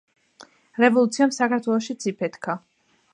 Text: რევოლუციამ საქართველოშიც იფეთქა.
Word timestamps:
რევოლუციამ 0.83 1.35
საქართველოშიც 1.37 2.09
იფეთქა. 2.13 2.57